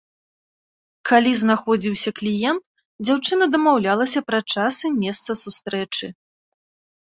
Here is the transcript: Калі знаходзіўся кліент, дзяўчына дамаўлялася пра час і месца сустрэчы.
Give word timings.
Калі 1.09 1.33
знаходзіўся 1.41 2.13
кліент, 2.19 2.63
дзяўчына 3.09 3.45
дамаўлялася 3.57 4.19
пра 4.29 4.39
час 4.57 4.75
і 4.91 4.93
месца 5.03 5.31
сустрэчы. 5.45 6.05